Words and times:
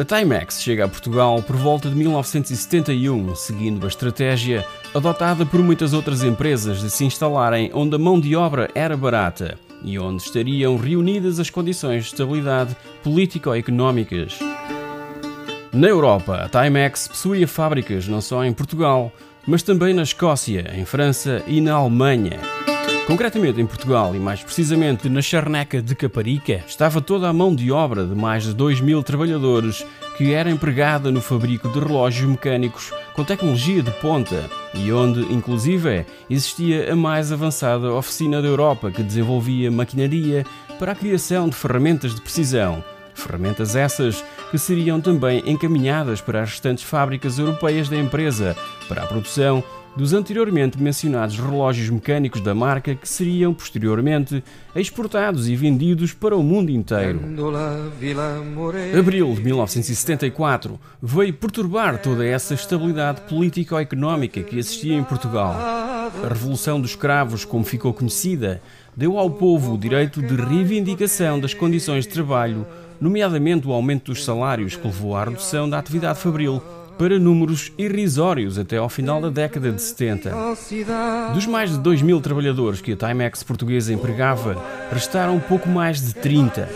A 0.00 0.04
Timex 0.04 0.62
chega 0.62 0.86
a 0.86 0.88
Portugal 0.88 1.42
por 1.42 1.56
volta 1.56 1.90
de 1.90 1.94
1971, 1.94 3.34
seguindo 3.34 3.84
a 3.84 3.88
estratégia 3.88 4.64
adotada 4.94 5.44
por 5.44 5.62
muitas 5.62 5.92
outras 5.92 6.24
empresas 6.24 6.80
de 6.80 6.88
se 6.88 7.04
instalarem 7.04 7.70
onde 7.74 7.96
a 7.96 7.98
mão 7.98 8.18
de 8.18 8.34
obra 8.34 8.70
era 8.74 8.96
barata 8.96 9.58
e 9.84 9.98
onde 9.98 10.22
estariam 10.22 10.78
reunidas 10.78 11.38
as 11.38 11.50
condições 11.50 12.04
de 12.04 12.12
estabilidade 12.12 12.74
político-económicas. 13.02 14.38
Na 15.70 15.88
Europa, 15.88 16.46
a 16.46 16.48
Timex 16.48 17.06
possuía 17.06 17.46
fábricas 17.46 18.08
não 18.08 18.22
só 18.22 18.42
em 18.42 18.54
Portugal, 18.54 19.12
mas 19.46 19.62
também 19.62 19.92
na 19.92 20.02
Escócia, 20.02 20.72
em 20.74 20.86
França 20.86 21.42
e 21.46 21.60
na 21.60 21.74
Alemanha. 21.74 22.40
Concretamente 23.10 23.60
em 23.60 23.66
Portugal 23.66 24.14
e 24.14 24.20
mais 24.20 24.40
precisamente 24.40 25.08
na 25.08 25.20
charneca 25.20 25.82
de 25.82 25.96
Caparica, 25.96 26.62
estava 26.64 27.00
toda 27.00 27.28
a 27.28 27.32
mão 27.32 27.52
de 27.52 27.72
obra 27.72 28.06
de 28.06 28.14
mais 28.14 28.44
de 28.44 28.54
2 28.54 28.80
mil 28.80 29.02
trabalhadores 29.02 29.84
que 30.16 30.32
era 30.32 30.48
empregada 30.48 31.10
no 31.10 31.20
fabrico 31.20 31.68
de 31.70 31.80
relógios 31.80 32.30
mecânicos 32.30 32.92
com 33.12 33.24
tecnologia 33.24 33.82
de 33.82 33.90
ponta 33.90 34.48
e 34.74 34.92
onde, 34.92 35.22
inclusive, 35.22 36.06
existia 36.30 36.92
a 36.92 36.94
mais 36.94 37.32
avançada 37.32 37.92
oficina 37.92 38.40
da 38.40 38.46
Europa 38.46 38.92
que 38.92 39.02
desenvolvia 39.02 39.72
maquinaria 39.72 40.46
para 40.78 40.92
a 40.92 40.94
criação 40.94 41.48
de 41.48 41.56
ferramentas 41.56 42.14
de 42.14 42.20
precisão. 42.20 42.84
Ferramentas 43.12 43.74
essas 43.74 44.24
que 44.52 44.56
seriam 44.56 45.00
também 45.00 45.42
encaminhadas 45.46 46.20
para 46.20 46.42
as 46.42 46.50
restantes 46.50 46.84
fábricas 46.84 47.40
europeias 47.40 47.88
da 47.88 47.96
empresa 47.96 48.56
para 48.88 49.02
a 49.02 49.06
produção 49.06 49.64
dos 49.96 50.12
anteriormente 50.12 50.80
mencionados 50.80 51.38
relógios 51.38 51.90
mecânicos 51.90 52.40
da 52.40 52.54
marca 52.54 52.94
que 52.94 53.08
seriam 53.08 53.52
posteriormente 53.52 54.42
exportados 54.74 55.48
e 55.48 55.56
vendidos 55.56 56.12
para 56.12 56.36
o 56.36 56.42
mundo 56.42 56.70
inteiro. 56.70 57.20
Abril 58.98 59.34
de 59.34 59.42
1974 59.42 60.78
veio 61.02 61.34
perturbar 61.34 62.00
toda 62.00 62.24
essa 62.24 62.54
estabilidade 62.54 63.22
político-económica 63.22 64.42
que 64.42 64.58
existia 64.58 64.94
em 64.94 65.04
Portugal. 65.04 65.52
A 65.52 66.28
Revolução 66.28 66.80
dos 66.80 66.94
Cravos, 66.94 67.44
como 67.44 67.64
ficou 67.64 67.92
conhecida, 67.92 68.62
deu 68.96 69.18
ao 69.18 69.30
povo 69.30 69.74
o 69.74 69.78
direito 69.78 70.22
de 70.22 70.34
reivindicação 70.34 71.38
das 71.38 71.54
condições 71.54 72.04
de 72.04 72.12
trabalho, 72.12 72.66
nomeadamente 73.00 73.66
o 73.66 73.72
aumento 73.72 74.12
dos 74.12 74.24
salários 74.24 74.76
que 74.76 74.86
levou 74.86 75.16
à 75.16 75.24
redução 75.24 75.68
da 75.68 75.78
atividade 75.78 76.18
fabril 76.18 76.62
para 77.00 77.18
números 77.18 77.72
irrisórios 77.78 78.58
até 78.58 78.76
ao 78.76 78.86
final 78.86 79.22
da 79.22 79.30
década 79.30 79.72
de 79.72 79.80
70. 79.80 80.34
Dos 81.32 81.46
mais 81.46 81.70
de 81.70 81.78
2 81.78 82.02
mil 82.02 82.20
trabalhadores 82.20 82.82
que 82.82 82.92
a 82.92 82.96
Timex 82.96 83.42
portuguesa 83.42 83.90
empregava, 83.90 84.62
restaram 84.92 85.40
pouco 85.40 85.66
mais 85.66 85.98
de 85.98 86.12
30. 86.12 86.68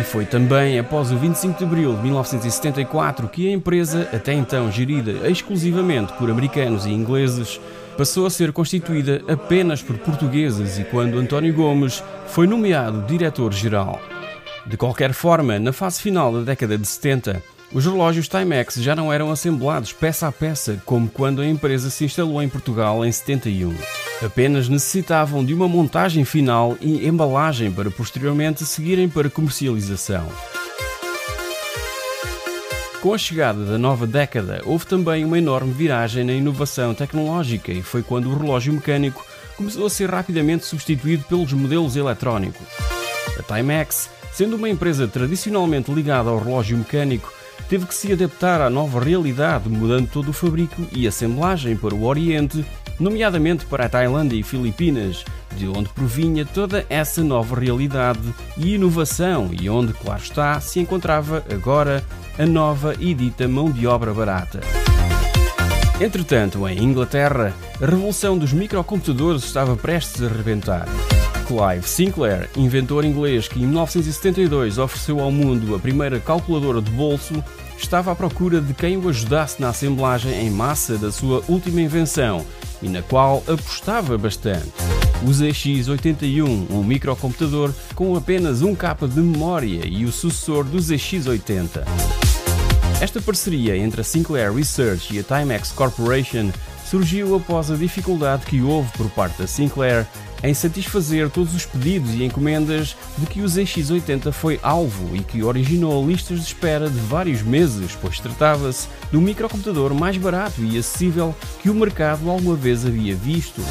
E 0.00 0.02
foi 0.02 0.26
também 0.26 0.80
após 0.80 1.12
o 1.12 1.16
25 1.16 1.58
de 1.60 1.64
abril 1.64 1.94
de 1.94 2.02
1974 2.02 3.28
que 3.28 3.46
a 3.46 3.52
empresa, 3.52 4.08
até 4.12 4.32
então 4.32 4.68
gerida 4.68 5.30
exclusivamente 5.30 6.12
por 6.14 6.28
americanos 6.28 6.84
e 6.84 6.90
ingleses, 6.90 7.60
passou 7.96 8.26
a 8.26 8.30
ser 8.30 8.50
constituída 8.50 9.22
apenas 9.28 9.80
por 9.80 9.96
portugueses 9.96 10.76
e 10.80 10.82
quando 10.82 11.20
António 11.20 11.54
Gomes 11.54 12.02
foi 12.26 12.48
nomeado 12.48 13.02
diretor-geral. 13.02 14.00
De 14.66 14.76
qualquer 14.76 15.12
forma, 15.12 15.60
na 15.60 15.72
fase 15.72 16.02
final 16.02 16.32
da 16.32 16.40
década 16.40 16.76
de 16.76 16.86
70, 16.86 17.40
os 17.74 17.84
relógios 17.84 18.28
Timex 18.28 18.74
já 18.76 18.94
não 18.94 19.12
eram 19.12 19.30
assemblados 19.30 19.92
peça 19.92 20.28
a 20.28 20.32
peça 20.32 20.80
como 20.84 21.08
quando 21.08 21.40
a 21.40 21.46
empresa 21.46 21.88
se 21.88 22.04
instalou 22.04 22.42
em 22.42 22.48
Portugal 22.48 23.04
em 23.04 23.10
71. 23.10 23.74
Apenas 24.24 24.68
necessitavam 24.68 25.44
de 25.44 25.54
uma 25.54 25.66
montagem 25.66 26.24
final 26.24 26.76
e 26.80 27.06
embalagem 27.08 27.72
para 27.72 27.90
posteriormente 27.90 28.64
seguirem 28.64 29.08
para 29.08 29.30
comercialização. 29.30 30.28
Com 33.00 33.12
a 33.14 33.18
chegada 33.18 33.64
da 33.64 33.78
nova 33.78 34.06
década, 34.06 34.62
houve 34.64 34.86
também 34.86 35.24
uma 35.24 35.38
enorme 35.38 35.72
viragem 35.72 36.22
na 36.22 36.32
inovação 36.32 36.94
tecnológica 36.94 37.72
e 37.72 37.82
foi 37.82 38.00
quando 38.02 38.30
o 38.30 38.38
relógio 38.38 38.72
mecânico 38.72 39.26
começou 39.56 39.86
a 39.86 39.90
ser 39.90 40.08
rapidamente 40.08 40.64
substituído 40.64 41.24
pelos 41.24 41.52
modelos 41.52 41.96
eletrónicos. 41.96 42.66
A 43.36 43.42
Timex, 43.42 44.08
sendo 44.32 44.54
uma 44.56 44.68
empresa 44.68 45.08
tradicionalmente 45.08 45.90
ligada 45.90 46.30
ao 46.30 46.38
relógio 46.38 46.78
mecânico, 46.78 47.32
teve 47.68 47.86
que 47.86 47.94
se 47.94 48.12
adaptar 48.12 48.60
à 48.60 48.70
nova 48.70 49.02
realidade, 49.02 49.68
mudando 49.68 50.08
todo 50.08 50.30
o 50.30 50.32
fabrico 50.32 50.86
e 50.92 51.06
assemblagem 51.06 51.76
para 51.76 51.94
o 51.94 52.04
Oriente, 52.04 52.64
nomeadamente 52.98 53.64
para 53.66 53.86
a 53.86 53.88
Tailândia 53.88 54.36
e 54.36 54.42
Filipinas, 54.42 55.24
de 55.56 55.66
onde 55.68 55.88
provinha 55.90 56.44
toda 56.44 56.84
essa 56.88 57.22
nova 57.22 57.58
realidade 57.58 58.20
e 58.56 58.74
inovação 58.74 59.50
e 59.52 59.68
onde, 59.68 59.92
claro 59.92 60.22
está, 60.22 60.60
se 60.60 60.80
encontrava 60.80 61.44
agora 61.50 62.02
a 62.38 62.46
nova 62.46 62.94
e 62.98 63.14
dita 63.14 63.46
mão 63.48 63.70
de 63.70 63.86
obra 63.86 64.12
barata. 64.12 64.60
Entretanto, 66.00 66.66
em 66.66 66.82
Inglaterra, 66.82 67.54
a 67.80 67.86
revolução 67.86 68.36
dos 68.36 68.52
microcomputadores 68.52 69.44
estava 69.44 69.76
prestes 69.76 70.22
a 70.22 70.28
rebentar. 70.28 70.88
Clive 71.52 71.86
Sinclair, 71.86 72.48
inventor 72.56 73.04
inglês 73.04 73.46
que 73.46 73.58
em 73.58 73.66
1972 73.66 74.78
ofereceu 74.78 75.20
ao 75.20 75.30
mundo 75.30 75.74
a 75.74 75.78
primeira 75.78 76.18
calculadora 76.18 76.80
de 76.80 76.90
bolso, 76.90 77.44
estava 77.76 78.10
à 78.10 78.14
procura 78.14 78.58
de 78.58 78.72
quem 78.72 78.96
o 78.96 79.06
ajudasse 79.06 79.60
na 79.60 79.68
assemblagem 79.68 80.32
em 80.32 80.50
massa 80.50 80.96
da 80.96 81.12
sua 81.12 81.44
última 81.46 81.82
invenção 81.82 82.42
e 82.80 82.88
na 82.88 83.02
qual 83.02 83.44
apostava 83.46 84.16
bastante. 84.16 84.72
O 85.22 85.26
ZX81, 85.26 86.70
um 86.70 86.82
microcomputador 86.82 87.70
com 87.94 88.16
apenas 88.16 88.62
um 88.62 88.74
capa 88.74 89.06
de 89.06 89.20
memória 89.20 89.86
e 89.86 90.06
o 90.06 90.12
sucessor 90.12 90.64
do 90.64 90.78
ZX80. 90.78 91.84
Esta 92.98 93.20
parceria 93.20 93.76
entre 93.76 94.00
a 94.00 94.04
Sinclair 94.04 94.54
Research 94.54 95.14
e 95.14 95.18
a 95.18 95.22
Timex 95.22 95.70
Corporation 95.70 96.50
surgiu 96.86 97.36
após 97.36 97.70
a 97.70 97.76
dificuldade 97.76 98.46
que 98.46 98.62
houve 98.62 98.90
por 98.92 99.10
parte 99.10 99.42
da 99.42 99.46
Sinclair 99.46 100.06
em 100.42 100.52
satisfazer 100.54 101.30
todos 101.30 101.54
os 101.54 101.64
pedidos 101.64 102.14
e 102.14 102.24
encomendas 102.24 102.96
de 103.16 103.26
que 103.26 103.40
o 103.40 103.44
ZX80 103.44 104.32
foi 104.32 104.58
alvo 104.62 105.14
e 105.14 105.20
que 105.20 105.42
originou 105.42 106.06
listas 106.06 106.40
de 106.40 106.46
espera 106.46 106.90
de 106.90 106.98
vários 106.98 107.42
meses, 107.42 107.96
pois 108.00 108.18
tratava-se 108.18 108.88
do 109.10 109.20
microcomputador 109.20 109.94
mais 109.94 110.16
barato 110.16 110.62
e 110.62 110.78
acessível 110.78 111.34
que 111.60 111.70
o 111.70 111.74
mercado 111.74 112.28
alguma 112.28 112.56
vez 112.56 112.84
havia 112.84 113.14
visto. 113.14 113.62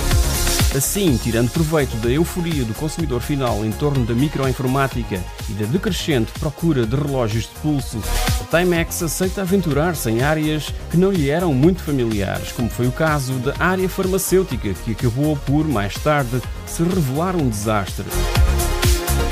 Assim, 0.75 1.17
tirando 1.17 1.51
proveito 1.51 1.97
da 1.97 2.09
euforia 2.09 2.63
do 2.63 2.73
consumidor 2.73 3.19
final 3.19 3.65
em 3.65 3.71
torno 3.73 4.05
da 4.05 4.13
microinformática 4.13 5.21
e 5.49 5.53
da 5.53 5.65
decrescente 5.65 6.31
procura 6.39 6.87
de 6.87 6.95
relógios 6.95 7.43
de 7.43 7.59
pulso, 7.61 8.01
Timex 8.51 9.01
aceita 9.01 9.43
aventurar-se 9.43 10.09
em 10.09 10.21
áreas 10.21 10.73
que 10.89 10.97
não 10.97 11.09
lhe 11.09 11.29
eram 11.29 11.53
muito 11.53 11.81
familiares, 11.81 12.51
como 12.51 12.69
foi 12.69 12.85
o 12.85 12.91
caso 12.91 13.31
da 13.35 13.55
área 13.57 13.87
farmacêutica, 13.87 14.73
que 14.73 14.91
acabou 14.91 15.37
por, 15.37 15.65
mais 15.65 15.93
tarde, 15.93 16.41
se 16.67 16.83
revelar 16.83 17.37
um 17.37 17.47
desastre. 17.47 18.03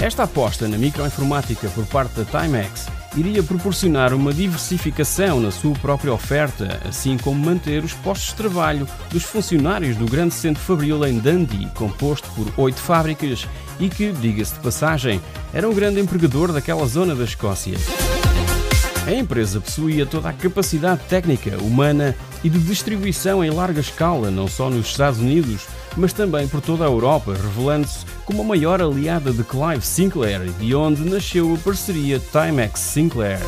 Esta 0.02 0.24
aposta 0.24 0.70
na 0.70 0.78
microinformática 0.78 1.68
por 1.72 1.86
parte 1.88 2.22
da 2.22 2.24
Timex 2.24 2.88
iria 3.18 3.44
proporcionar 3.44 4.14
uma 4.14 4.32
diversificação 4.32 5.42
na 5.42 5.52
sua 5.52 5.74
própria 5.74 6.14
oferta, 6.14 6.80
assim 6.88 7.18
como 7.18 7.46
manter 7.46 7.84
os 7.84 7.92
postos 7.92 8.30
de 8.30 8.36
trabalho 8.36 8.88
dos 9.10 9.24
funcionários 9.24 9.98
do 9.98 10.06
grande 10.06 10.34
centro 10.34 10.64
fabril 10.64 11.06
em 11.06 11.20
Dundee, 11.20 11.68
composto 11.76 12.30
por 12.30 12.48
oito 12.56 12.80
fábricas 12.80 13.46
e 13.82 13.90
que, 13.90 14.14
diga-se 14.14 14.54
de 14.54 14.60
passagem, 14.62 15.20
era 15.54 15.68
um 15.68 15.74
grande 15.74 16.00
empregador 16.00 16.54
daquela 16.54 16.88
zona 16.88 17.14
da 17.14 17.26
Escócia. 17.26 17.78
A 19.10 19.14
empresa 19.16 19.60
possuía 19.60 20.06
toda 20.06 20.30
a 20.30 20.34
capacidade 20.34 21.02
técnica, 21.10 21.58
humana 21.64 22.16
e 22.44 22.50
de 22.50 22.60
distribuição 22.60 23.44
em 23.44 23.50
larga 23.50 23.80
escala, 23.80 24.30
não 24.30 24.48
só 24.48 24.70
nos 24.70 24.86
Estados 24.86 25.20
Unidos, 25.20 25.66
mas 25.98 26.14
também 26.14 26.48
por 26.48 26.62
toda 26.62 26.84
a 26.84 26.88
Europa, 26.88 27.34
revelando-se 27.34 28.06
como 28.24 28.44
a 28.44 28.46
maior 28.46 28.80
aliada 28.84 29.34
de 29.34 29.44
Clive 29.44 29.82
Sinclair, 29.82 30.52
de 30.60 30.76
onde 30.76 31.10
nasceu 31.10 31.56
a 31.56 31.58
parceria 31.58 32.20
Timex-Sinclair. 32.20 33.40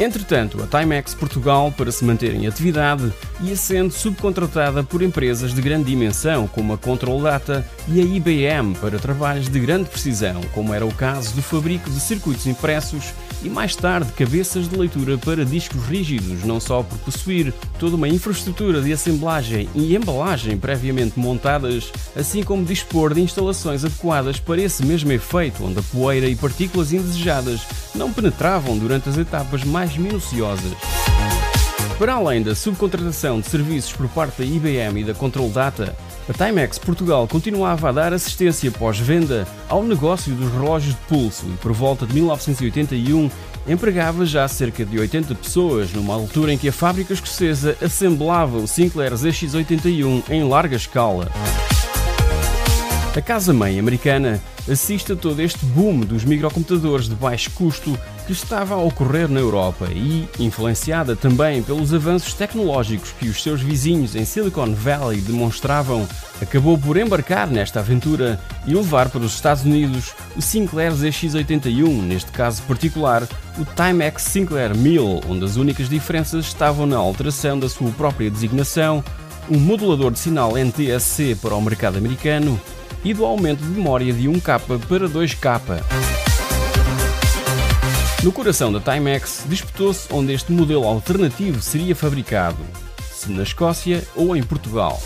Entretanto, 0.00 0.62
a 0.62 0.66
Timex 0.66 1.12
Portugal, 1.14 1.70
para 1.76 1.92
se 1.92 2.02
manter 2.02 2.34
em 2.34 2.46
atividade, 2.46 3.12
ia 3.42 3.54
sendo 3.54 3.92
subcontratada 3.92 4.82
por 4.82 5.02
empresas 5.02 5.52
de 5.52 5.60
grande 5.60 5.84
dimensão, 5.84 6.48
como 6.48 6.72
a 6.72 6.78
Control 6.78 7.20
Data 7.20 7.62
e 7.86 8.00
a 8.00 8.02
IBM, 8.02 8.74
para 8.76 8.98
trabalhos 8.98 9.50
de 9.50 9.60
grande 9.60 9.90
precisão, 9.90 10.40
como 10.54 10.72
era 10.72 10.86
o 10.86 10.94
caso 10.94 11.34
do 11.34 11.42
fabrico 11.42 11.90
de 11.90 12.00
circuitos 12.00 12.46
impressos 12.46 13.12
e 13.44 13.48
mais 13.48 13.74
tarde 13.74 14.12
cabeças 14.12 14.68
de 14.68 14.76
leitura 14.76 15.18
para 15.18 15.44
discos 15.44 15.84
rígidos, 15.86 16.44
não 16.44 16.60
só 16.60 16.82
por 16.82 16.98
possuir 16.98 17.52
toda 17.78 17.96
uma 17.96 18.08
infraestrutura 18.08 18.80
de 18.80 18.92
assemblagem 18.92 19.68
e 19.74 19.94
embalagem 19.94 20.56
previamente 20.56 21.18
montadas, 21.18 21.92
assim 22.16 22.42
como 22.42 22.64
dispor 22.64 23.14
de 23.14 23.20
instalações 23.20 23.84
adequadas 23.84 24.38
para 24.38 24.60
esse 24.60 24.84
mesmo 24.84 25.12
efeito, 25.12 25.64
onde 25.64 25.78
a 25.78 25.82
poeira 25.82 26.26
e 26.26 26.36
partículas 26.36 26.92
indesejadas 26.92 27.62
não 27.94 28.12
penetravam 28.12 28.78
durante 28.78 29.08
as 29.08 29.18
etapas 29.18 29.64
mais 29.64 29.96
minuciosas. 29.96 30.72
Para 31.98 32.14
além 32.14 32.42
da 32.42 32.54
subcontratação 32.54 33.40
de 33.40 33.48
serviços 33.48 33.92
por 33.92 34.08
parte 34.08 34.38
da 34.38 34.44
IBM 34.44 35.00
e 35.00 35.04
da 35.04 35.14
Control 35.14 35.48
Data, 35.50 35.96
a 36.32 36.46
Timex 36.46 36.78
Portugal 36.78 37.28
continuava 37.28 37.90
a 37.90 37.92
dar 37.92 38.12
assistência 38.12 38.70
pós-venda 38.70 39.46
ao 39.68 39.84
negócio 39.84 40.34
dos 40.34 40.50
relógios 40.50 40.94
de 40.94 41.00
pulso 41.02 41.44
e 41.46 41.56
por 41.58 41.72
volta 41.72 42.06
de 42.06 42.14
1981 42.14 43.30
empregava 43.68 44.24
já 44.24 44.48
cerca 44.48 44.84
de 44.84 44.98
80 44.98 45.34
pessoas, 45.34 45.92
numa 45.92 46.14
altura 46.14 46.52
em 46.52 46.58
que 46.58 46.68
a 46.68 46.72
fábrica 46.72 47.12
escocesa 47.12 47.76
assemblava 47.82 48.56
o 48.56 48.66
Sinclair 48.66 49.12
ZX81 49.12 50.24
em 50.30 50.48
larga 50.48 50.76
escala. 50.76 51.30
A 53.14 53.20
casa-mãe 53.20 53.78
americana 53.78 54.40
assiste 54.70 55.12
a 55.12 55.16
todo 55.16 55.38
este 55.40 55.66
boom 55.66 56.00
dos 56.00 56.24
microcomputadores 56.24 57.10
de 57.10 57.14
baixo 57.14 57.50
custo 57.50 57.98
que 58.26 58.32
estava 58.32 58.74
a 58.74 58.78
ocorrer 58.78 59.28
na 59.28 59.38
Europa 59.38 59.88
e, 59.94 60.26
influenciada 60.38 61.14
também 61.14 61.62
pelos 61.62 61.92
avanços 61.92 62.32
tecnológicos 62.32 63.12
que 63.12 63.28
os 63.28 63.42
seus 63.42 63.60
vizinhos 63.60 64.16
em 64.16 64.24
Silicon 64.24 64.72
Valley 64.72 65.20
demonstravam, 65.20 66.08
acabou 66.40 66.78
por 66.78 66.96
embarcar 66.96 67.50
nesta 67.50 67.80
aventura 67.80 68.40
e 68.66 68.72
levar 68.72 69.10
para 69.10 69.20
os 69.20 69.34
Estados 69.34 69.62
Unidos 69.62 70.14
o 70.34 70.40
Sinclair 70.40 70.92
ZX81, 70.92 72.00
neste 72.00 72.32
caso 72.32 72.62
particular, 72.62 73.28
o 73.58 73.66
Timex 73.66 74.22
Sinclair 74.22 74.74
1000, 74.74 75.20
onde 75.28 75.44
as 75.44 75.56
únicas 75.56 75.86
diferenças 75.86 76.46
estavam 76.46 76.86
na 76.86 76.96
alteração 76.96 77.58
da 77.58 77.68
sua 77.68 77.90
própria 77.90 78.30
designação, 78.30 79.04
um 79.50 79.58
modulador 79.58 80.12
de 80.12 80.18
sinal 80.18 80.56
NTSC 80.56 81.36
para 81.42 81.54
o 81.54 81.60
mercado 81.60 81.98
americano 81.98 82.58
e 83.04 83.12
do 83.12 83.24
aumento 83.24 83.60
de 83.60 83.68
memória 83.68 84.12
de 84.12 84.28
1K 84.28 84.60
para 84.88 85.08
2K. 85.08 85.82
No 88.22 88.30
coração 88.30 88.72
da 88.72 88.78
Timex 88.78 89.44
disputou-se 89.48 90.06
onde 90.12 90.32
este 90.32 90.52
modelo 90.52 90.86
alternativo 90.86 91.60
seria 91.60 91.96
fabricado, 91.96 92.58
se 93.12 93.30
na 93.32 93.42
Escócia 93.42 94.02
ou 94.14 94.36
em 94.36 94.42
Portugal. 94.42 95.02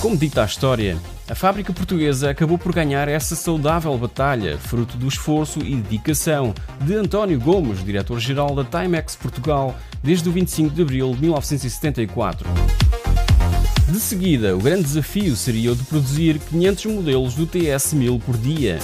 Como 0.00 0.16
dita 0.16 0.42
a 0.42 0.46
história, 0.46 0.98
a 1.30 1.34
fábrica 1.34 1.72
portuguesa 1.72 2.28
acabou 2.28 2.58
por 2.58 2.74
ganhar 2.74 3.08
essa 3.08 3.34
saudável 3.34 3.96
batalha, 3.96 4.58
fruto 4.58 4.98
do 4.98 5.08
esforço 5.08 5.60
e 5.60 5.76
dedicação 5.76 6.52
de 6.80 6.94
António 6.94 7.40
Gomes, 7.40 7.82
diretor-geral 7.82 8.54
da 8.54 8.64
Timex 8.64 9.16
Portugal, 9.16 9.74
desde 10.02 10.28
o 10.28 10.32
25 10.32 10.74
de 10.74 10.82
abril 10.82 11.14
de 11.14 11.22
1974. 11.22 12.50
Seguida, 14.12 14.54
o 14.54 14.58
grande 14.58 14.82
desafio 14.82 15.34
seria 15.34 15.72
o 15.72 15.74
de 15.74 15.84
produzir 15.84 16.38
500 16.38 16.84
modelos 16.84 17.34
do 17.34 17.46
TS-1000 17.46 18.20
por 18.20 18.36
dia. 18.36 18.78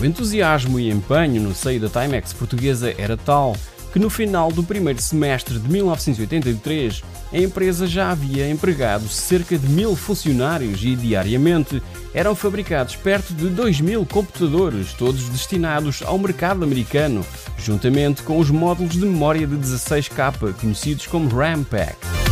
O 0.00 0.04
entusiasmo 0.04 0.78
e 0.78 0.88
empenho 0.88 1.42
no 1.42 1.52
seio 1.52 1.80
da 1.80 1.88
Timex 1.88 2.32
portuguesa 2.32 2.94
era 2.96 3.16
tal 3.16 3.56
que 3.92 3.98
no 3.98 4.08
final 4.08 4.52
do 4.52 4.62
primeiro 4.62 5.02
semestre 5.02 5.58
de 5.58 5.68
1983 5.68 7.02
a 7.32 7.38
empresa 7.38 7.88
já 7.88 8.12
havia 8.12 8.48
empregado 8.48 9.08
cerca 9.08 9.58
de 9.58 9.66
mil 9.68 9.96
funcionários 9.96 10.84
e 10.84 10.94
diariamente 10.94 11.82
eram 12.14 12.36
fabricados 12.36 12.94
perto 12.94 13.34
de 13.34 13.48
2 13.48 13.80
mil 13.80 14.06
computadores, 14.06 14.92
todos 14.92 15.28
destinados 15.28 16.04
ao 16.06 16.16
mercado 16.20 16.62
americano, 16.62 17.26
juntamente 17.58 18.22
com 18.22 18.38
os 18.38 18.48
módulos 18.48 18.92
de 18.92 19.04
memória 19.04 19.44
de 19.44 19.56
16K, 19.56 20.54
conhecidos 20.54 21.08
como 21.08 21.28
RAM 21.36 21.64
Pack. 21.64 22.23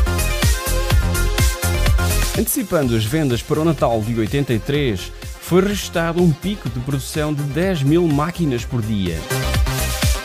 Antecipando 2.38 2.96
as 2.96 3.04
vendas 3.04 3.42
para 3.42 3.60
o 3.60 3.64
Natal 3.64 4.00
de 4.00 4.18
83, 4.18 5.12
foi 5.40 5.62
registrado 5.62 6.22
um 6.22 6.32
pico 6.32 6.70
de 6.70 6.80
produção 6.80 7.34
de 7.34 7.42
10 7.42 7.82
mil 7.82 8.08
máquinas 8.08 8.64
por 8.64 8.80
dia. 8.80 9.18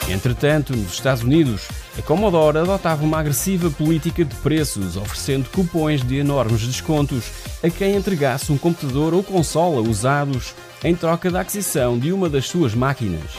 Entretanto, 0.08 0.74
nos 0.74 0.94
Estados 0.94 1.22
Unidos, 1.22 1.68
a 2.00 2.02
Commodore 2.02 2.60
adotava 2.60 3.04
uma 3.04 3.20
agressiva 3.20 3.70
política 3.70 4.24
de 4.24 4.34
preços, 4.36 4.96
oferecendo 4.96 5.50
cupons 5.50 6.02
de 6.02 6.16
enormes 6.16 6.62
descontos 6.62 7.26
a 7.62 7.70
quem 7.70 7.98
entregasse 7.98 8.54
um 8.54 8.58
computador 8.58 9.14
ou 9.14 9.22
consola 9.22 9.82
usados 9.82 10.56
em 10.86 10.96
troca 10.96 11.30
da 11.30 11.42
aquisição 11.42 12.00
de 12.00 12.14
uma 12.14 12.30
das 12.30 12.48
suas 12.48 12.74
máquinas. 12.74 13.32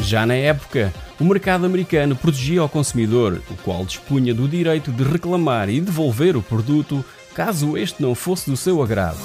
Já 0.00 0.26
na 0.26 0.34
época, 0.34 0.92
o 1.18 1.24
mercado 1.24 1.64
americano 1.64 2.14
protegia 2.14 2.62
o 2.62 2.68
consumidor, 2.68 3.40
o 3.50 3.54
qual 3.62 3.84
dispunha 3.84 4.34
do 4.34 4.46
direito 4.46 4.92
de 4.92 5.04
reclamar 5.04 5.70
e 5.70 5.80
devolver 5.80 6.36
o 6.36 6.42
produto 6.42 7.02
caso 7.34 7.76
este 7.76 8.02
não 8.02 8.14
fosse 8.14 8.50
do 8.50 8.56
seu 8.56 8.82
agrado. 8.82 9.18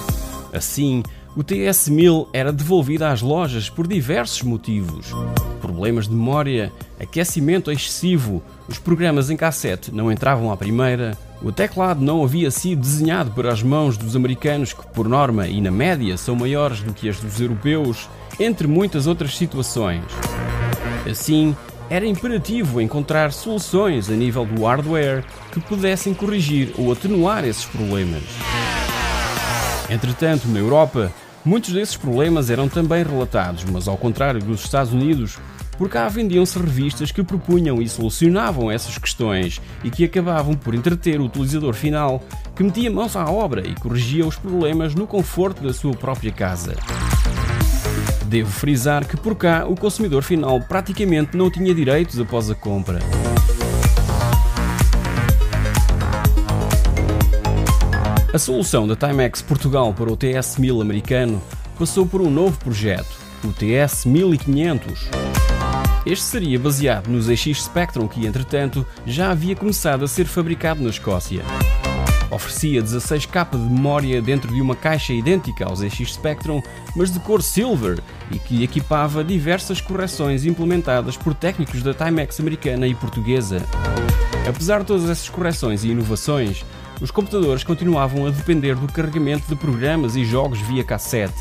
Assim, 0.54 1.04
o 1.36 1.44
TS-1000 1.44 2.28
era 2.32 2.54
devolvido 2.54 3.04
às 3.04 3.22
lojas 3.22 3.70
por 3.70 3.88
diversos 3.88 4.42
motivos. 4.42 5.08
Problemas 5.62 6.08
de 6.08 6.16
memória, 6.16 6.72
aquecimento 7.00 7.70
excessivo, 7.72 8.42
os 8.68 8.80
programas 8.80 9.30
em 9.30 9.36
cassete 9.36 9.94
não 9.94 10.12
entravam 10.12 10.52
à 10.52 10.56
primeira, 10.56 11.18
o 11.42 11.52
teclado 11.52 12.02
não 12.02 12.24
havia 12.24 12.50
sido 12.50 12.80
desenhado 12.82 13.32
para 13.32 13.52
as 13.52 13.62
mãos 13.62 13.98
dos 13.98 14.16
americanos, 14.16 14.72
que 14.72 14.88
por 14.88 15.10
norma 15.10 15.48
e 15.48 15.60
na 15.60 15.72
média 15.72 16.18
são 16.18 16.36
maiores 16.36 16.82
do 16.82 16.94
que 16.94 17.10
as 17.10 17.20
dos 17.20 17.42
europeus, 17.42 18.10
entre 18.40 18.68
muitas 18.68 19.06
outras 19.06 19.36
situações. 19.36 20.04
Assim, 21.10 21.56
era 21.90 22.06
imperativo 22.06 22.82
encontrar 22.82 23.32
soluções 23.32 24.10
a 24.10 24.14
nível 24.14 24.46
do 24.46 24.64
hardware 24.64 25.24
que 25.52 25.60
pudessem 25.60 26.14
corrigir 26.14 26.74
ou 26.78 26.92
atenuar 26.92 27.46
esses 27.46 27.66
problemas. 27.66 28.24
Entretanto, 29.90 30.48
na 30.48 30.60
Europa, 30.60 31.12
muitos 31.44 31.72
desses 31.72 31.96
problemas 31.96 32.50
eram 32.50 32.68
também 32.68 33.04
relatados, 33.04 33.64
mas 33.66 33.88
ao 33.88 33.98
contrário 33.98 34.42
dos 34.42 34.64
Estados 34.64 34.92
Unidos, 34.92 35.38
por 35.78 35.90
cá 35.90 36.08
vendiam-se 36.08 36.58
revistas 36.58 37.12
que 37.12 37.24
propunham 37.24 37.82
e 37.82 37.88
solucionavam 37.88 38.72
essas 38.72 38.98
questões 38.98 39.62
e 39.84 39.92
que 39.92 40.06
acabavam 40.06 40.56
por 40.56 40.74
entreter 40.74 41.20
o 41.20 41.26
utilizador 41.26 41.74
final, 41.74 42.24
que 42.56 42.64
metia 42.64 42.90
mãos 42.90 43.16
à 43.16 43.26
obra 43.26 43.68
e 43.68 43.76
corrigia 43.76 44.26
os 44.26 44.38
problemas 44.38 44.96
no 44.96 45.06
conforto 45.06 45.62
da 45.62 45.74
sua 45.74 45.94
própria 45.94 46.32
casa. 46.32 46.76
Devo 48.28 48.50
frisar 48.50 49.08
que 49.08 49.16
por 49.16 49.36
cá 49.36 49.66
o 49.68 49.76
consumidor 49.76 50.24
final 50.24 50.60
praticamente 50.62 51.38
não 51.38 51.50
tinha 51.52 51.74
direitos 51.74 52.20
após 52.20 52.50
a 52.50 52.56
compra. 52.56 53.00
A 58.34 58.38
solução 58.38 58.86
da 58.88 58.96
Timex 58.96 59.42
Portugal 59.42 59.94
para 59.94 60.12
o 60.12 60.18
TS-1000 60.18 60.82
americano 60.82 61.42
passou 61.80 62.06
por 62.06 62.20
um 62.20 62.30
novo 62.30 62.58
projeto, 62.58 63.16
o 63.44 63.48
TS-1500. 63.48 65.08
Este 66.06 66.24
seria 66.26 66.60
baseado 66.60 67.08
no 67.08 67.22
ZX 67.22 67.64
Spectrum 67.64 68.08
que, 68.08 68.26
entretanto, 68.26 68.86
já 69.06 69.32
havia 69.32 69.56
começado 69.56 70.04
a 70.04 70.08
ser 70.08 70.26
fabricado 70.26 70.84
na 70.84 70.90
Escócia. 70.90 71.44
Oferecia 72.36 72.84
16K 72.84 73.52
de 73.52 73.58
memória 73.74 74.22
dentro 74.22 74.54
de 74.54 74.60
uma 74.60 74.76
caixa 74.76 75.14
idêntica 75.14 75.66
ao 75.66 75.74
ZX 75.74 76.16
Spectrum, 76.16 76.62
mas 76.94 77.10
de 77.10 77.18
cor 77.22 77.42
silver 77.42 78.04
e 78.30 78.38
que 78.38 78.62
equipava 78.62 79.24
diversas 79.24 79.80
correções 79.80 80.46
implementadas 80.46 81.16
por 81.16 81.34
técnicos 81.34 81.82
da 81.82 81.94
Timex 81.94 82.38
americana 82.42 82.88
e 82.88 82.94
portuguesa. 82.94 83.62
Apesar 84.46 84.80
de 84.80 84.86
todas 84.86 85.10
essas 85.10 85.30
correções 85.30 85.86
e 85.86 85.92
inovações, 85.92 86.66
os 87.00 87.10
computadores 87.10 87.64
continuavam 87.64 88.28
a 88.28 88.32
depender 88.32 88.76
do 88.76 88.92
carregamento 88.92 89.48
de 89.48 89.56
programas 89.56 90.18
e 90.18 90.26
jogos 90.26 90.60
via 90.60 90.84
cassete. 90.84 91.40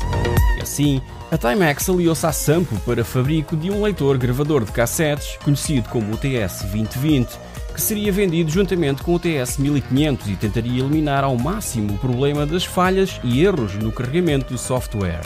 E 0.57 0.61
assim, 0.61 1.01
a 1.29 1.37
Timex 1.37 1.89
aliou-se 1.89 2.25
à 2.25 2.31
Sampo 2.31 2.79
para 2.85 3.03
fabrico 3.03 3.57
de 3.57 3.69
um 3.69 3.83
leitor 3.83 4.17
gravador 4.17 4.63
de 4.63 4.71
cassetes, 4.71 5.37
conhecido 5.43 5.89
como 5.89 6.13
o 6.13 6.17
TS-2020, 6.17 7.27
que 7.75 7.81
seria 7.81 8.09
vendido 8.09 8.49
juntamente 8.49 9.03
com 9.03 9.13
o 9.13 9.19
TS-1500 9.19 10.19
e 10.27 10.35
tentaria 10.37 10.79
eliminar 10.79 11.25
ao 11.25 11.37
máximo 11.37 11.95
o 11.95 11.97
problema 11.97 12.45
das 12.45 12.63
falhas 12.63 13.19
e 13.21 13.43
erros 13.43 13.75
no 13.75 13.91
carregamento 13.91 14.53
do 14.53 14.57
software. 14.57 15.19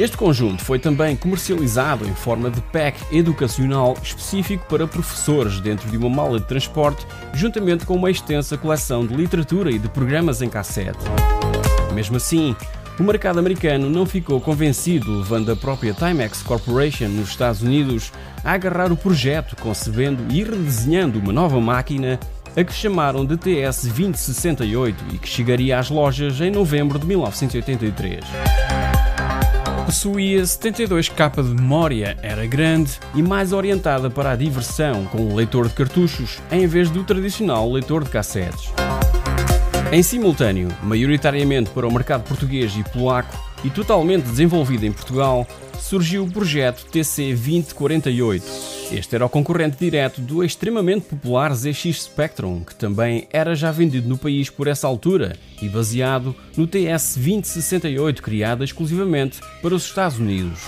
Este 0.00 0.16
conjunto 0.16 0.64
foi 0.64 0.78
também 0.78 1.14
comercializado 1.14 2.08
em 2.08 2.14
forma 2.14 2.50
de 2.50 2.60
pack 2.62 2.98
educacional 3.14 3.96
específico 4.02 4.64
para 4.66 4.86
professores 4.86 5.60
dentro 5.60 5.90
de 5.90 5.96
uma 5.98 6.08
mala 6.08 6.40
de 6.40 6.46
transporte, 6.46 7.06
juntamente 7.34 7.84
com 7.84 7.96
uma 7.96 8.10
extensa 8.10 8.56
coleção 8.56 9.06
de 9.06 9.14
literatura 9.14 9.70
e 9.70 9.78
de 9.78 9.88
programas 9.88 10.40
em 10.40 10.48
cassete. 10.48 11.04
Mesmo 11.92 12.16
assim, 12.16 12.56
o 12.98 13.04
mercado 13.04 13.38
americano 13.38 13.88
não 13.88 14.04
ficou 14.04 14.40
convencido, 14.40 15.18
levando 15.18 15.52
a 15.52 15.56
própria 15.56 15.94
Timex 15.94 16.42
Corporation 16.42 17.08
nos 17.08 17.28
Estados 17.28 17.62
Unidos 17.62 18.12
a 18.44 18.52
agarrar 18.52 18.90
o 18.90 18.96
projeto, 18.96 19.54
concebendo 19.56 20.22
e 20.34 20.42
redesenhando 20.42 21.18
uma 21.18 21.32
nova 21.32 21.60
máquina, 21.60 22.18
a 22.56 22.64
que 22.64 22.72
chamaram 22.72 23.24
de 23.24 23.36
TS-2068 23.36 24.94
e 25.12 25.18
que 25.18 25.28
chegaria 25.28 25.78
às 25.78 25.90
lojas 25.90 26.40
em 26.40 26.50
novembro 26.50 26.98
de 26.98 27.06
1983. 27.06 28.24
Possuía 29.86 30.42
72K 30.42 31.42
de 31.42 31.54
memória, 31.54 32.16
era 32.20 32.44
grande 32.46 32.98
e 33.14 33.22
mais 33.22 33.52
orientada 33.52 34.10
para 34.10 34.32
a 34.32 34.36
diversão, 34.36 35.04
com 35.06 35.18
um 35.18 35.34
leitor 35.34 35.68
de 35.68 35.74
cartuchos 35.74 36.40
em 36.50 36.66
vez 36.66 36.90
do 36.90 37.04
tradicional 37.04 37.70
leitor 37.70 38.04
de 38.04 38.10
cassetes. 38.10 38.72
Em 39.90 40.02
simultâneo, 40.02 40.68
maioritariamente 40.82 41.70
para 41.70 41.88
o 41.88 41.90
mercado 41.90 42.22
português 42.24 42.76
e 42.76 42.84
polaco 42.84 43.34
e 43.64 43.70
totalmente 43.70 44.24
desenvolvido 44.24 44.84
em 44.84 44.92
Portugal, 44.92 45.46
surgiu 45.80 46.24
o 46.24 46.30
projeto 46.30 46.84
TC 46.84 47.34
2048. 47.34 48.44
Este 48.92 49.14
era 49.14 49.24
o 49.24 49.30
concorrente 49.30 49.78
direto 49.78 50.20
do 50.20 50.44
extremamente 50.44 51.06
popular 51.06 51.54
ZX 51.54 52.02
Spectrum, 52.02 52.64
que 52.64 52.74
também 52.74 53.26
era 53.32 53.54
já 53.54 53.70
vendido 53.70 54.06
no 54.06 54.18
país 54.18 54.50
por 54.50 54.68
essa 54.68 54.86
altura 54.86 55.36
e 55.62 55.70
baseado 55.70 56.36
no 56.54 56.66
TS 56.66 57.16
2068, 57.16 58.22
criado 58.22 58.62
exclusivamente 58.62 59.40
para 59.62 59.74
os 59.74 59.86
Estados 59.86 60.18
Unidos. 60.18 60.60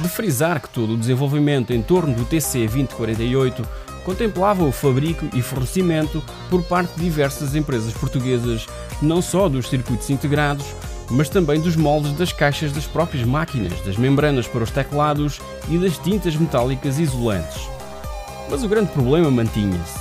de 0.00 0.08
frisar 0.08 0.60
que 0.60 0.68
todo 0.68 0.94
o 0.94 0.96
desenvolvimento 0.96 1.72
em 1.72 1.82
torno 1.82 2.14
do 2.14 2.24
TC2048 2.24 3.66
contemplava 4.08 4.64
o 4.64 4.72
fabrico 4.72 5.28
e 5.34 5.42
fornecimento 5.42 6.24
por 6.48 6.62
parte 6.62 6.94
de 6.94 7.04
diversas 7.04 7.54
empresas 7.54 7.92
portuguesas, 7.92 8.66
não 9.02 9.20
só 9.20 9.50
dos 9.50 9.68
circuitos 9.68 10.08
integrados, 10.08 10.64
mas 11.10 11.28
também 11.28 11.60
dos 11.60 11.76
moldes 11.76 12.12
das 12.12 12.32
caixas 12.32 12.72
das 12.72 12.86
próprias 12.86 13.22
máquinas, 13.26 13.78
das 13.82 13.98
membranas 13.98 14.46
para 14.46 14.64
os 14.64 14.70
teclados 14.70 15.42
e 15.68 15.76
das 15.76 15.98
tintas 15.98 16.34
metálicas 16.36 16.98
isolantes. 16.98 17.68
Mas 18.50 18.64
o 18.64 18.68
grande 18.68 18.90
problema 18.92 19.30
mantinha-se. 19.30 19.98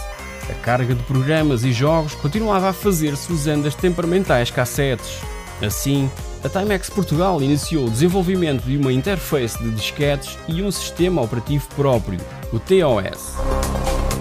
A 0.49 0.53
carga 0.53 0.95
de 0.95 1.03
programas 1.03 1.65
e 1.65 1.73
jogos 1.73 2.15
continuava 2.15 2.69
a 2.69 2.73
fazer-se 2.73 3.29
usando 3.33 3.67
as 3.67 3.75
temperamentais 3.75 4.49
cassetes. 4.49 5.19
Assim, 5.61 6.09
a 6.45 6.47
Timex 6.47 6.89
Portugal 6.89 7.41
iniciou 7.41 7.87
o 7.87 7.91
desenvolvimento 7.91 8.63
de 8.63 8.77
uma 8.77 8.93
interface 8.93 9.61
de 9.61 9.69
disquetes 9.71 10.37
e 10.47 10.63
um 10.63 10.71
sistema 10.71 11.21
operativo 11.21 11.67
próprio, 11.75 12.21
o 12.53 12.59
TOS. 12.59 13.76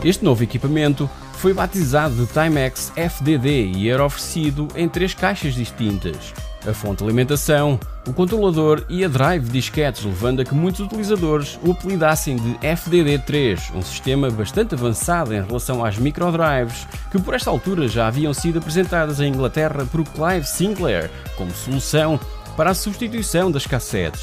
Este 0.07 0.25
novo 0.25 0.45
equipamento 0.45 1.11
foi 1.33 1.53
batizado 1.53 2.15
de 2.15 2.33
Timex 2.33 2.93
FDD 2.95 3.73
e 3.75 3.91
era 3.91 4.05
oferecido 4.05 4.69
em 4.77 4.89
três 4.89 5.13
caixas 5.13 5.53
distintas: 5.53 6.33
a 6.65 6.73
fonte 6.73 6.99
de 6.99 7.05
alimentação, 7.07 7.77
o 8.07 8.13
controlador 8.13 8.85
e 8.89 9.05
a 9.05 9.09
drive 9.09 9.47
de 9.47 9.51
disquetes, 9.51 10.05
levando 10.05 10.39
a 10.39 10.45
que 10.45 10.55
muitos 10.55 10.79
utilizadores 10.79 11.59
o 11.61 11.73
apelidassem 11.73 12.37
de 12.37 12.55
FDD3, 12.59 13.75
um 13.75 13.83
sistema 13.83 14.31
bastante 14.31 14.77
avançado 14.77 15.35
em 15.35 15.43
relação 15.45 15.85
às 15.85 15.99
microdrives, 15.99 16.87
que 17.11 17.21
por 17.21 17.35
esta 17.35 17.51
altura 17.51 17.89
já 17.89 18.07
haviam 18.07 18.33
sido 18.33 18.61
apresentadas 18.61 19.19
em 19.19 19.31
Inglaterra 19.31 19.85
por 19.91 20.05
Clive 20.05 20.47
Sinclair 20.47 21.11
como 21.37 21.51
solução 21.51 22.21
para 22.57 22.71
a 22.71 22.75
substituição 22.75 23.51
das 23.51 23.67
cassetes. 23.67 24.23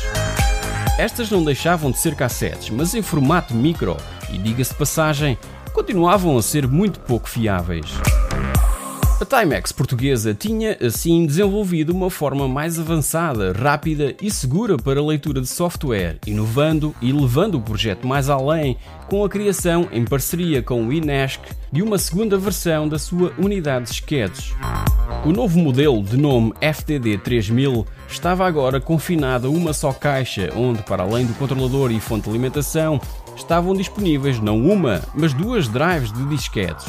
Estas 0.98 1.30
não 1.30 1.44
deixavam 1.44 1.92
de 1.92 1.98
ser 1.98 2.16
cassetes, 2.16 2.70
mas 2.70 2.96
em 2.96 3.02
formato 3.02 3.54
micro, 3.54 3.98
e 4.32 4.38
diga-se 4.38 4.74
passagem, 4.74 5.38
continuavam 5.74 6.38
a 6.38 6.42
ser 6.42 6.68
muito 6.68 7.00
pouco 7.00 7.28
fiáveis. 7.28 7.88
A 9.24 9.26
Timex 9.26 9.72
portuguesa 9.72 10.34
tinha, 10.34 10.78
assim, 10.82 11.26
desenvolvido 11.26 11.94
uma 11.94 12.10
forma 12.10 12.46
mais 12.46 12.78
avançada, 12.78 13.54
rápida 13.54 14.14
e 14.22 14.30
segura 14.30 14.76
para 14.76 15.00
a 15.00 15.06
leitura 15.06 15.40
de 15.40 15.48
software, 15.48 16.18
inovando 16.28 16.94
e 17.02 17.14
levando 17.14 17.56
o 17.56 17.62
projeto 17.62 18.06
mais 18.06 18.30
além 18.30 18.76
com 19.08 19.24
a 19.24 19.30
criação, 19.30 19.88
em 19.94 20.04
parceria 20.04 20.62
com 20.62 20.86
o 20.86 20.92
INESC, 20.92 21.40
de 21.72 21.82
uma 21.82 21.98
segunda 21.98 22.38
versão 22.38 22.90
da 22.90 23.00
sua 23.00 23.32
unidade 23.38 23.86
de 23.86 23.92
disquetes. 23.92 24.54
O 25.26 25.32
novo 25.32 25.58
modelo, 25.58 26.04
de 26.04 26.18
nome 26.18 26.54
FTD 26.60 27.18
3000, 27.20 27.88
estava 28.10 28.46
agora 28.46 28.82
confinado 28.82 29.48
a 29.48 29.50
uma 29.50 29.72
só 29.72 29.94
caixa, 29.94 30.52
onde, 30.54 30.84
para 30.84 31.04
além 31.04 31.26
do 31.26 31.34
controlador 31.36 31.92
e 31.92 32.00
fonte 32.00 32.26
de 32.26 32.30
alimentação, 32.30 33.00
estavam 33.36 33.74
disponíveis 33.74 34.40
não 34.40 34.62
uma, 34.62 35.02
mas 35.14 35.34
duas 35.34 35.68
drives 35.68 36.12
de 36.12 36.26
disquetes. 36.26 36.86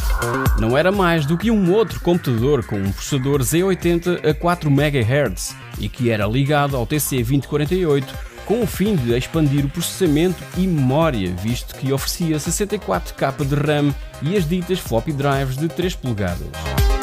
Não 0.59 0.77
era 0.77 0.93
mais 0.93 1.27
do 1.27 1.37
que 1.37 1.51
um 1.51 1.73
outro 1.73 2.01
computador 2.01 2.65
com 2.65 2.77
um 2.77 2.93
processador 2.93 3.41
Z80 3.41 4.29
a 4.29 4.35
4 4.35 4.71
MHz 4.71 5.57
e 5.79 5.89
que 5.89 6.11
era 6.11 6.27
ligado 6.27 6.77
ao 6.77 6.87
TC2048 6.87 8.05
com 8.47 8.63
o 8.63 8.67
fim 8.67 8.95
de 8.95 9.17
expandir 9.17 9.65
o 9.65 9.71
processamento 9.71 10.43
e 10.57 10.67
memória, 10.67 11.35
visto 11.35 11.75
que 11.75 11.93
oferecia 11.93 12.37
64K 12.37 13.45
de 13.45 13.55
RAM 13.55 13.95
e 14.23 14.37
as 14.37 14.47
ditas 14.47 14.79
floppy 14.79 15.13
drives 15.13 15.57
de 15.57 15.69
3 15.69 15.95
polegadas. 15.97 16.94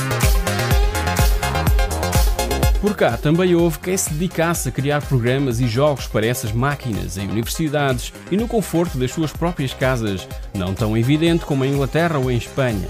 Por 2.81 2.95
cá 2.95 3.15
também 3.15 3.53
houve 3.53 3.77
quem 3.77 3.95
se 3.95 4.11
dedicasse 4.11 4.67
a 4.67 4.71
criar 4.71 5.03
programas 5.03 5.59
e 5.59 5.67
jogos 5.67 6.07
para 6.07 6.25
essas 6.25 6.51
máquinas 6.51 7.15
em 7.15 7.29
universidades 7.29 8.11
e 8.31 8.35
no 8.35 8.47
conforto 8.47 8.97
das 8.97 9.11
suas 9.11 9.31
próprias 9.31 9.71
casas, 9.71 10.27
não 10.51 10.73
tão 10.73 10.97
evidente 10.97 11.45
como 11.45 11.63
em 11.63 11.73
Inglaterra 11.73 12.17
ou 12.17 12.31
em 12.31 12.37
Espanha. 12.37 12.87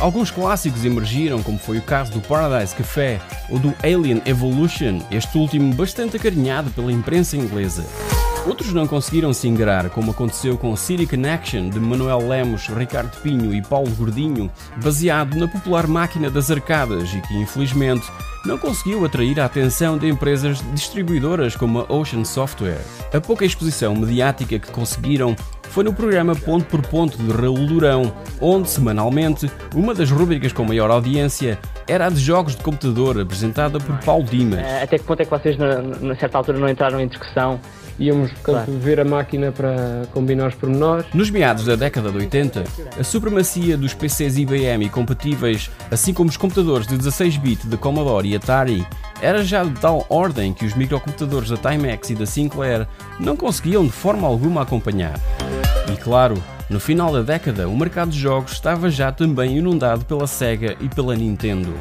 Alguns 0.00 0.30
clássicos 0.30 0.84
emergiram, 0.84 1.42
como 1.42 1.58
foi 1.58 1.78
o 1.78 1.82
caso 1.82 2.12
do 2.12 2.20
Paradise 2.20 2.74
Café 2.74 3.20
ou 3.50 3.58
do 3.58 3.74
Alien 3.82 4.22
Evolution, 4.24 5.00
este 5.10 5.36
último 5.36 5.74
bastante 5.74 6.16
acarinhado 6.16 6.70
pela 6.70 6.92
imprensa 6.92 7.36
inglesa. 7.36 7.84
Outros 8.46 8.72
não 8.72 8.86
conseguiram 8.86 9.34
se 9.34 9.46
ingrar, 9.46 9.90
como 9.90 10.12
aconteceu 10.12 10.56
com 10.56 10.74
City 10.74 11.06
Connection 11.06 11.68
de 11.68 11.78
Manuel 11.78 12.26
Lemos, 12.26 12.68
Ricardo 12.68 13.14
Pinho 13.20 13.54
e 13.54 13.60
Paulo 13.60 13.90
Gordinho, 13.90 14.50
baseado 14.82 15.36
na 15.36 15.46
popular 15.46 15.86
máquina 15.86 16.30
das 16.30 16.50
arcadas 16.50 17.12
e 17.12 17.20
que, 17.20 17.36
infelizmente, 17.36 18.10
não 18.46 18.56
conseguiu 18.56 19.04
atrair 19.04 19.38
a 19.38 19.44
atenção 19.44 19.98
de 19.98 20.08
empresas 20.08 20.62
distribuidoras 20.72 21.54
como 21.54 21.80
a 21.80 21.92
Ocean 21.92 22.24
Software. 22.24 22.80
A 23.12 23.20
pouca 23.20 23.44
exposição 23.44 23.94
mediática 23.94 24.58
que 24.58 24.72
conseguiram 24.72 25.36
foi 25.64 25.84
no 25.84 25.92
programa 25.92 26.34
Ponto 26.34 26.64
por 26.64 26.80
Ponto 26.82 27.18
de 27.18 27.30
Raul 27.30 27.66
Durão, 27.66 28.12
onde, 28.40 28.70
semanalmente, 28.70 29.50
uma 29.74 29.94
das 29.94 30.10
rubricas 30.10 30.52
com 30.52 30.64
maior 30.64 30.90
audiência 30.90 31.58
era 31.86 32.06
a 32.06 32.10
de 32.10 32.18
jogos 32.18 32.56
de 32.56 32.62
computador, 32.62 33.20
apresentada 33.20 33.78
por 33.78 33.98
Paulo 33.98 34.24
Dimas. 34.24 34.60
Até 34.82 34.98
que 34.98 35.04
ponto 35.04 35.20
é 35.20 35.24
que 35.24 35.30
vocês, 35.30 35.56
na, 35.58 35.82
na 35.82 36.16
certa 36.16 36.38
altura, 36.38 36.58
não 36.58 36.68
entraram 36.68 37.00
em 37.00 37.06
discussão 37.06 37.60
íamos 38.00 38.32
claro. 38.42 38.72
ver 38.72 38.98
a 38.98 39.04
máquina 39.04 39.52
para 39.52 40.06
combinar 40.12 40.48
os 40.48 40.54
pormenores. 40.54 41.06
Nos 41.12 41.30
meados 41.30 41.66
da 41.66 41.76
década 41.76 42.10
de 42.10 42.16
80, 42.16 42.64
a 42.98 43.04
supremacia 43.04 43.76
dos 43.76 43.92
PCs 43.94 44.38
IBM 44.38 44.86
e 44.86 44.88
compatíveis, 44.88 45.70
assim 45.90 46.14
como 46.14 46.30
os 46.30 46.36
computadores 46.36 46.86
de 46.86 46.96
16-bit 46.96 47.68
de 47.68 47.76
Commodore 47.76 48.28
e 48.28 48.34
Atari, 48.34 48.86
era 49.20 49.44
já 49.44 49.62
de 49.62 49.78
tal 49.78 50.06
ordem 50.08 50.54
que 50.54 50.64
os 50.64 50.74
microcomputadores 50.74 51.50
da 51.50 51.56
Timex 51.56 52.08
e 52.10 52.14
da 52.14 52.24
Sinclair 52.24 52.88
não 53.20 53.36
conseguiam 53.36 53.84
de 53.84 53.92
forma 53.92 54.26
alguma 54.26 54.62
acompanhar. 54.62 55.20
E 55.92 55.96
claro, 55.96 56.42
no 56.70 56.80
final 56.80 57.12
da 57.12 57.20
década, 57.20 57.68
o 57.68 57.76
mercado 57.76 58.10
de 58.10 58.18
jogos 58.18 58.52
estava 58.52 58.90
já 58.90 59.12
também 59.12 59.58
inundado 59.58 60.04
pela 60.06 60.26
Sega 60.26 60.76
e 60.80 60.88
pela 60.88 61.14
Nintendo. 61.14 61.74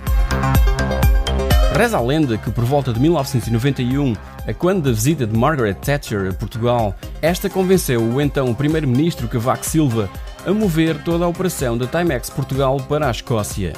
Reza 1.79 1.98
a 1.98 2.01
lenda 2.01 2.38
que 2.38 2.51
por 2.51 2.65
volta 2.65 2.91
de 2.91 3.00
1991, 3.00 4.13
a 4.45 4.53
quando 4.53 4.83
da 4.83 4.91
visita 4.91 5.25
de 5.25 5.33
Margaret 5.33 5.75
Thatcher 5.75 6.29
a 6.29 6.33
Portugal, 6.33 6.93
esta 7.21 7.50
convenceu 7.50 8.03
o 8.03 8.19
então 8.19 8.53
primeiro-ministro 8.53 9.29
Cavaco 9.29 9.65
Silva 9.65 10.09
a 10.45 10.51
mover 10.51 11.01
toda 11.05 11.24
a 11.24 11.27
operação 11.29 11.77
da 11.77 11.88
Timex 11.88 12.29
Portugal 12.29 12.75
para 12.81 13.07
a 13.07 13.12
Escócia. 13.12 13.71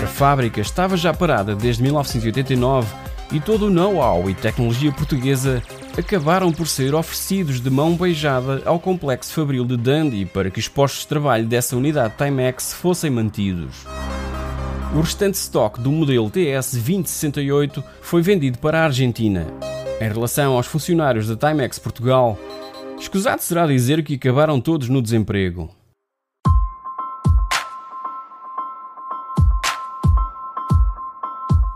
A 0.00 0.06
fábrica 0.06 0.60
estava 0.60 0.96
já 0.96 1.12
parada 1.12 1.56
desde 1.56 1.82
1989 1.82 2.86
e 3.32 3.40
todo 3.40 3.66
o 3.66 3.70
know-how 3.70 4.30
e 4.30 4.34
tecnologia 4.34 4.92
portuguesa 4.92 5.60
acabaram 5.98 6.52
por 6.52 6.68
ser 6.68 6.94
oferecidos 6.94 7.60
de 7.60 7.68
mão 7.68 7.96
beijada 7.96 8.62
ao 8.64 8.78
complexo 8.78 9.34
fabril 9.34 9.64
de 9.64 9.76
Dundee 9.76 10.24
para 10.24 10.52
que 10.52 10.60
os 10.60 10.68
postos 10.68 11.00
de 11.00 11.08
trabalho 11.08 11.46
dessa 11.46 11.76
unidade 11.76 12.14
Timex 12.16 12.72
fossem 12.72 13.10
mantidos. 13.10 13.84
O 14.94 15.00
restante 15.00 15.36
estoque 15.36 15.80
do 15.80 15.90
modelo 15.90 16.28
TS 16.28 16.72
2068 16.72 17.82
foi 18.02 18.20
vendido 18.20 18.58
para 18.58 18.80
a 18.80 18.84
Argentina. 18.84 19.46
Em 19.98 20.06
relação 20.06 20.52
aos 20.52 20.66
funcionários 20.66 21.26
da 21.26 21.48
Timex 21.48 21.78
Portugal, 21.78 22.38
escusado 22.98 23.40
será 23.40 23.66
dizer 23.66 24.04
que 24.04 24.16
acabaram 24.16 24.60
todos 24.60 24.90
no 24.90 25.00
desemprego. 25.00 25.70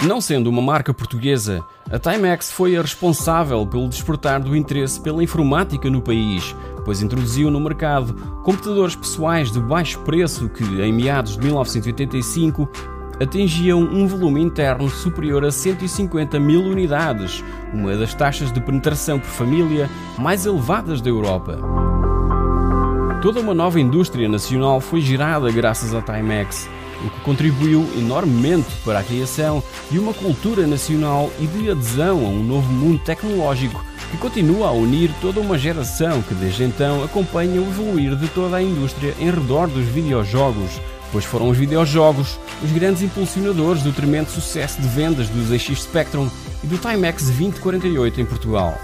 Não 0.03 0.21
sendo 0.21 0.51
uma 0.51 0.61
marca 0.61 0.93
portuguesa, 0.93 1.65
a 1.91 1.99
Timex 1.99 2.53
foi 2.53 2.77
a 2.77 2.83
responsável 2.83 3.67
pelo 3.67 3.89
despertar 3.89 4.41
do 4.41 4.55
interesse 4.55 5.01
pela 5.01 5.25
informática 5.25 5.89
no 5.89 6.03
país, 6.03 6.55
pois 6.85 7.01
introduziu 7.01 7.51
no 7.51 7.61
mercado 7.61 8.15
computadores 8.45 8.95
pessoais 8.95 9.51
de 9.51 9.59
baixo 9.59 9.99
preço 10.01 10.51
que, 10.51 10.63
em 10.63 10.93
meados 10.93 11.33
de 11.33 11.47
1985, 11.47 12.69
atingiam 13.21 13.81
um 13.81 14.07
volume 14.07 14.43
interno 14.43 14.89
superior 14.89 15.45
a 15.45 15.51
150 15.51 16.39
mil 16.39 16.63
unidades, 16.63 17.43
uma 17.73 17.97
das 17.97 18.15
taxas 18.15 18.53
de 18.53 18.61
penetração 18.61 19.19
por 19.19 19.29
família 19.29 19.89
mais 20.19 20.47
elevadas 20.47 21.01
da 21.01 21.09
Europa. 21.09 21.59
Toda 23.23 23.41
uma 23.41 23.55
nova 23.55 23.81
indústria 23.81 24.29
nacional 24.29 24.81
foi 24.81 25.01
gerada 25.01 25.51
graças 25.51 25.95
à 25.95 26.03
Timex, 26.03 26.69
o 27.05 27.11
que 27.11 27.21
contribuiu 27.21 27.87
enormemente 27.97 28.69
para 28.85 29.01
a 29.01 29.03
criação 29.03 29.63
de 29.91 29.99
uma 29.99 30.15
cultura 30.15 30.67
nacional 30.67 31.31
e 31.39 31.47
de 31.47 31.71
adesão 31.71 32.25
a 32.25 32.29
um 32.29 32.43
novo 32.43 32.73
mundo 32.73 33.01
tecnológico 33.05 33.85
que 34.11 34.17
continua 34.17 34.69
a 34.69 34.73
unir 34.73 35.11
toda 35.21 35.41
uma 35.41 35.59
geração 35.59 36.23
que 36.23 36.35
desde 36.35 36.65
então 36.65 37.03
acompanha 37.03 37.61
o 37.61 37.67
evoluir 37.67 38.17
de 38.17 38.29
toda 38.29 38.57
a 38.57 38.63
indústria 38.63 39.15
em 39.19 39.31
redor 39.31 39.67
dos 39.69 39.85
videojogos, 39.87 40.81
pois 41.13 41.25
foram 41.25 41.49
os 41.49 41.59
videojogos 41.59 42.39
os 42.63 42.73
grandes 42.73 43.03
impulsionadores 43.03 43.83
do 43.83 43.93
tremendo 43.93 44.29
sucesso 44.29 44.81
de 44.81 44.89
vendas 44.89 45.29
do 45.29 45.43
ZX 45.45 45.83
Spectrum 45.83 46.29
e 46.63 46.67
do 46.67 46.79
Timex 46.79 47.25
2048 47.25 48.21
em 48.21 48.25
Portugal. 48.25 48.79